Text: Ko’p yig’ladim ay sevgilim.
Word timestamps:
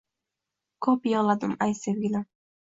Ko’p 0.87 1.05
yig’ladim 1.11 1.53
ay 1.67 1.77
sevgilim. 1.83 2.27